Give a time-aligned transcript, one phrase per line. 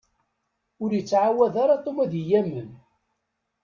[0.83, 2.69] Ur ittɛawed ara Tom ad yi-yamen.